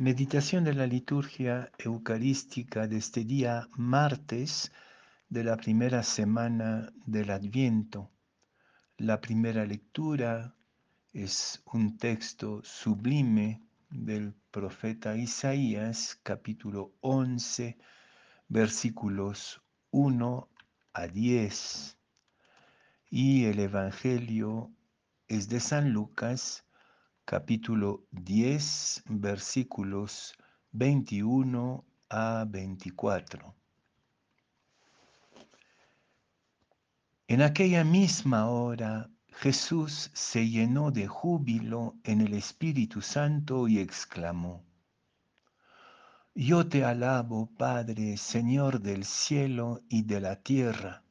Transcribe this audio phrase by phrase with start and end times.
[0.00, 4.72] Meditación de la liturgia eucarística de este día martes
[5.28, 8.10] de la primera semana del Adviento.
[8.96, 10.56] La primera lectura
[11.12, 13.60] es un texto sublime
[13.90, 17.76] del profeta Isaías, capítulo 11,
[18.48, 19.60] versículos
[19.90, 20.48] 1
[20.94, 21.98] a 10.
[23.10, 24.72] Y el Evangelio
[25.28, 26.64] es de San Lucas,
[27.30, 30.34] capítulo 10, versículos
[30.72, 33.54] 21 a 24.
[37.28, 44.64] En aquella misma hora Jesús se llenó de júbilo en el Espíritu Santo y exclamó,
[46.34, 51.04] Yo te alabo, Padre, Señor del cielo y de la tierra,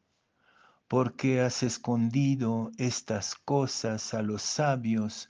[0.89, 5.29] porque has escondido estas cosas a los sabios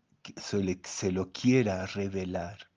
[0.35, 2.69] se lo quiera revelar.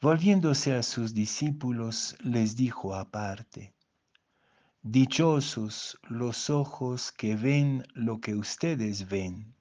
[0.00, 3.72] Volviéndose a sus discípulos, les dijo aparte,
[4.84, 9.54] Dichosos los ojos que ven lo que ustedes ven,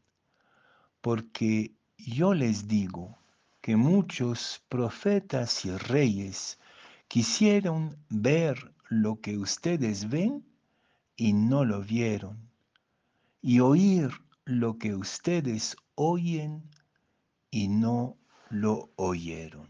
[1.00, 3.20] porque yo les digo
[3.62, 6.60] que muchos profetas y reyes
[7.08, 10.44] quisieron ver lo que ustedes ven
[11.16, 12.50] y no lo vieron,
[13.44, 14.10] y oír
[14.46, 16.70] lo que ustedes oyen
[17.50, 18.18] y no
[18.50, 19.70] lo oyeron.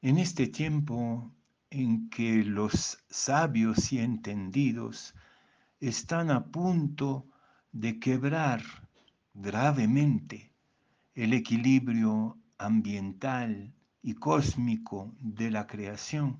[0.00, 1.32] En este tiempo
[1.70, 5.14] en que los sabios y entendidos
[5.80, 7.28] están a punto
[7.72, 8.62] de quebrar
[9.34, 10.52] gravemente
[11.14, 16.38] el equilibrio ambiental y cósmico de la creación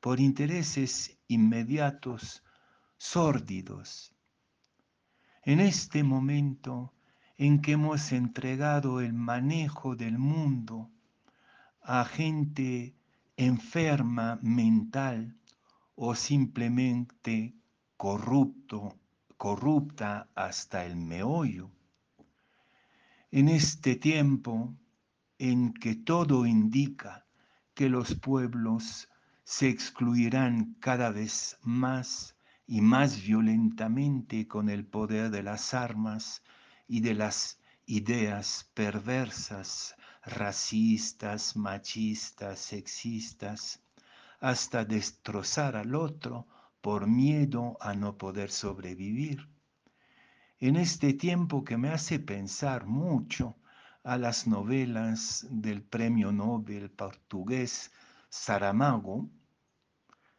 [0.00, 2.44] por intereses inmediatos
[2.98, 4.14] sórdidos.
[5.42, 6.92] En este momento
[7.36, 10.90] en que hemos entregado el manejo del mundo
[11.82, 12.96] a gente
[13.36, 15.36] enferma mental
[15.94, 17.54] o simplemente
[17.96, 18.98] corrupto,
[19.36, 21.70] corrupta hasta el meollo.
[23.30, 24.74] En este tiempo
[25.38, 27.26] en que todo indica
[27.74, 29.08] que los pueblos
[29.44, 32.35] se excluirán cada vez más
[32.66, 36.42] y más violentamente con el poder de las armas
[36.88, 39.94] y de las ideas perversas,
[40.24, 43.80] racistas, machistas, sexistas,
[44.40, 46.46] hasta destrozar al otro
[46.80, 49.48] por miedo a no poder sobrevivir.
[50.58, 53.56] En este tiempo que me hace pensar mucho
[54.02, 57.92] a las novelas del premio Nobel portugués
[58.28, 59.28] Saramago,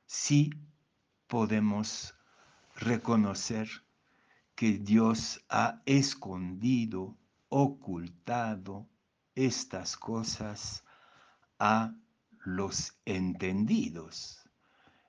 [0.06, 0.52] sí
[1.28, 2.17] podemos
[2.78, 3.68] reconocer
[4.56, 7.18] que Dios ha escondido,
[7.50, 8.88] ocultado
[9.36, 10.84] estas cosas
[11.60, 11.94] a
[12.46, 14.40] los entendidos.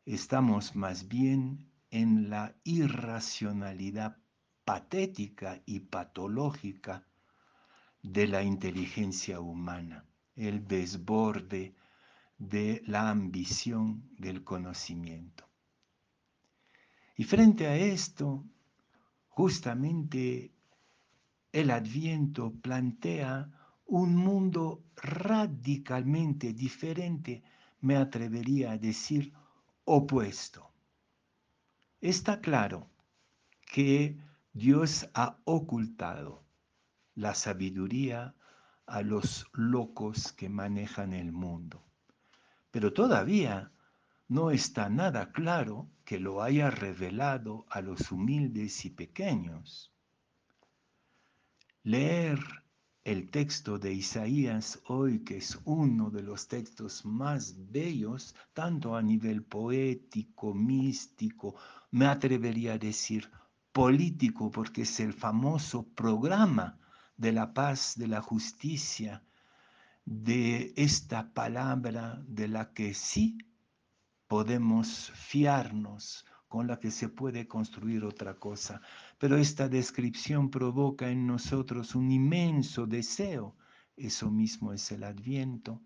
[0.06, 4.16] Estamos más bien en la irracionalidad
[4.64, 7.06] patética y patológica
[8.02, 10.04] de la inteligencia humana,
[10.36, 11.74] el desborde
[12.38, 15.47] de la ambición del conocimiento.
[17.18, 18.44] Y frente a esto,
[19.26, 20.52] justamente
[21.50, 23.50] el adviento plantea
[23.86, 27.42] un mundo radicalmente diferente,
[27.80, 29.32] me atrevería a decir
[29.84, 30.70] opuesto.
[32.00, 32.88] Está claro
[33.66, 34.16] que
[34.52, 36.44] Dios ha ocultado
[37.16, 38.36] la sabiduría
[38.86, 41.84] a los locos que manejan el mundo.
[42.70, 43.72] Pero todavía
[44.28, 49.90] no está nada claro que lo haya revelado a los humildes y pequeños.
[51.82, 52.38] Leer
[53.04, 59.00] el texto de Isaías hoy, que es uno de los textos más bellos, tanto a
[59.00, 61.54] nivel poético, místico,
[61.90, 63.30] me atrevería a decir
[63.72, 66.78] político, porque es el famoso programa
[67.16, 69.22] de la paz, de la justicia,
[70.04, 73.38] de esta palabra de la que sí
[74.28, 78.80] podemos fiarnos, con la que se puede construir otra cosa.
[79.18, 83.56] Pero esta descripción provoca en nosotros un inmenso deseo
[83.98, 85.82] eso mismo es el adviento,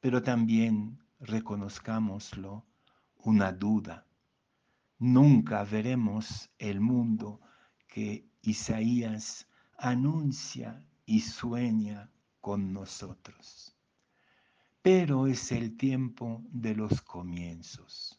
[0.00, 2.64] pero también reconozcámoslo,
[3.18, 4.06] una duda.
[4.98, 7.42] Nunca veremos el mundo
[7.86, 12.10] que Isaías anuncia y sueña
[12.40, 13.76] con nosotros.
[14.82, 18.18] Pero es el tiempo de los comienzos.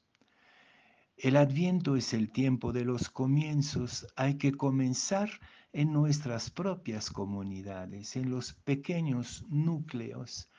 [1.17, 4.07] El adviento es el tiempo de los comienzos.
[4.15, 5.29] Hay que comenzar
[5.73, 10.49] en nuestras propias comunidades, en los pequeños núcleos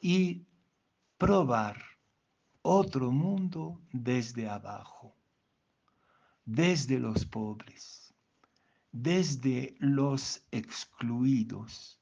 [0.00, 0.46] y
[1.18, 1.82] probar
[2.62, 5.14] otro mundo desde abajo,
[6.44, 8.14] desde los pobres,
[8.90, 12.00] desde los excluidos,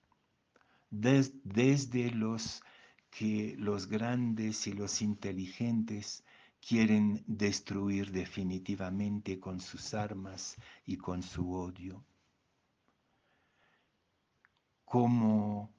[0.90, 2.62] desde los
[3.12, 6.24] que los grandes y los inteligentes
[6.66, 10.56] quieren destruir definitivamente con sus armas
[10.86, 12.02] y con su odio.
[14.86, 15.70] ¿Cómo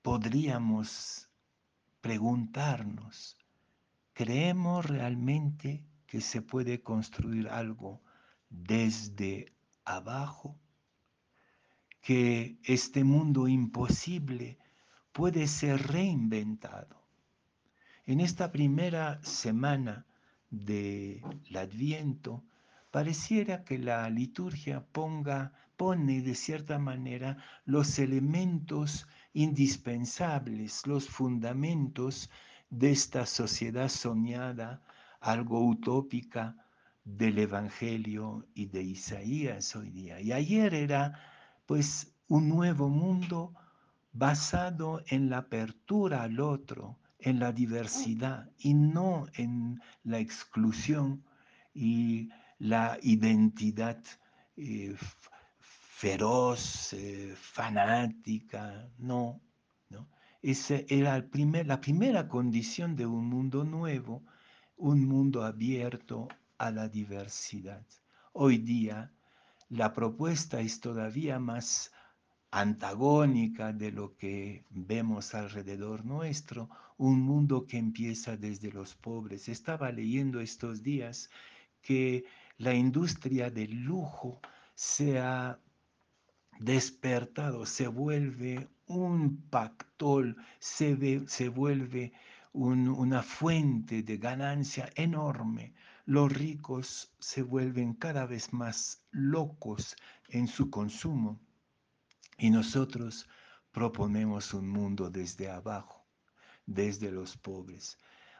[0.00, 1.28] podríamos
[2.00, 3.36] preguntarnos,
[4.14, 8.00] ¿creemos realmente que se puede construir algo
[8.48, 9.52] desde
[9.84, 10.58] abajo?
[12.00, 14.58] ¿Que este mundo imposible
[15.14, 17.00] puede ser reinventado?
[18.04, 20.04] En esta primera semana
[20.50, 21.22] del
[21.54, 22.42] Adviento,
[22.90, 32.28] pareciera que la liturgia ponga, pone de cierta manera los elementos indispensables, los fundamentos
[32.68, 34.82] de esta sociedad soñada,
[35.20, 36.56] algo utópica
[37.04, 40.20] del Evangelio y de Isaías hoy día.
[40.20, 41.20] Y ayer era
[41.66, 43.54] pues un nuevo mundo
[44.14, 51.24] basado en la apertura al otro, en la diversidad y no en la exclusión
[51.74, 53.98] y la identidad
[54.56, 54.94] eh,
[55.58, 59.40] feroz, eh, fanática, no,
[59.90, 60.08] no.
[60.40, 64.22] Esa era el primer, la primera condición de un mundo nuevo,
[64.76, 66.28] un mundo abierto
[66.58, 67.84] a la diversidad.
[68.32, 69.12] Hoy día
[69.70, 71.90] la propuesta es todavía más
[72.54, 79.48] antagónica de lo que vemos alrededor nuestro, un mundo que empieza desde los pobres.
[79.48, 81.30] Estaba leyendo estos días
[81.82, 82.24] que
[82.58, 84.40] la industria del lujo
[84.72, 85.58] se ha
[86.60, 92.12] despertado, se vuelve un pactol, se, se vuelve
[92.52, 95.74] una fuente de ganancia enorme.
[96.06, 99.96] Los ricos se vuelven cada vez más locos
[100.28, 101.40] en su consumo
[102.38, 103.28] y nosotros
[103.72, 106.06] proponemos un mundo desde abajo,
[106.66, 107.98] desde los pobres.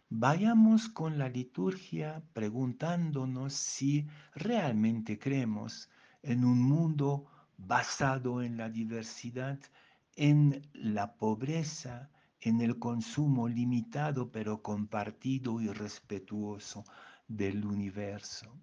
[0.08, 5.90] Vayamos con la liturgia preguntándonos si realmente creemos
[6.22, 7.26] en un mundo
[7.56, 9.58] basado en la diversidad,
[10.16, 12.10] en la pobreza,
[12.40, 16.84] en el consumo limitado pero compartido y respetuoso
[17.26, 18.54] del universo.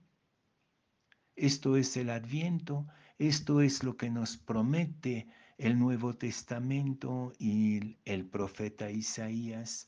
[1.36, 2.88] Esto es el adviento
[3.28, 5.28] esto es lo que nos promete
[5.60, 9.88] el Nuevo Testamento y el profeta Isaías.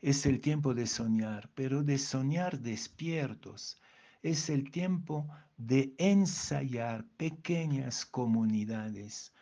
[0.00, 3.80] Es el tiempo de soñar, pero de soñar despiertos.
[4.20, 9.32] Es el tiempo de ensayar pequeñas comunidades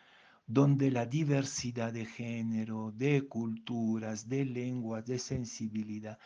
[0.45, 6.19] donde la diversidad de género, de culturas, de lenguas, de sensibilidad,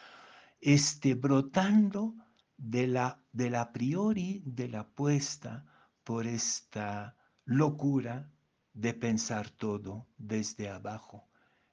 [0.60, 2.14] esté brotando
[2.58, 5.64] de la, de la priori de la puesta
[6.06, 8.32] por esta locura
[8.74, 11.28] de pensar todo desde abajo.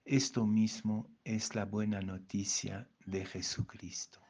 [0.05, 4.22] Esto mismo es la buena noticia de Jesucristo.